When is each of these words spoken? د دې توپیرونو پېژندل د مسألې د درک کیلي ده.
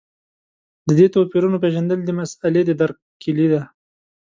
د 0.87 0.89
دې 0.99 1.07
توپیرونو 1.13 1.61
پېژندل 1.63 1.99
د 2.05 2.09
مسألې 2.19 2.61
د 2.65 2.71
درک 2.79 2.97
کیلي 3.21 3.47
ده. 3.53 3.61